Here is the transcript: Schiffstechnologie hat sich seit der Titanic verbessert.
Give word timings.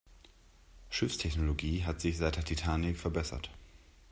Schiffstechnologie 0.89 1.83
hat 1.83 2.01
sich 2.01 2.17
seit 2.17 2.35
der 2.35 2.43
Titanic 2.43 2.97
verbessert. 2.97 3.51